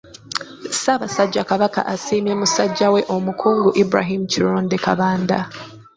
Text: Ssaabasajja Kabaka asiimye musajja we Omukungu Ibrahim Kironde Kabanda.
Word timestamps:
Ssaabasajja 0.71 1.41
Kabaka 1.49 1.79
asiimye 1.93 2.33
musajja 2.41 2.87
we 2.93 3.01
Omukungu 3.15 3.69
Ibrahim 3.83 4.21
Kironde 4.31 4.75
Kabanda. 4.85 5.39